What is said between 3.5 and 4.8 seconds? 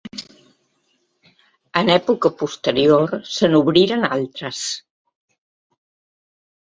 n'obriren altres.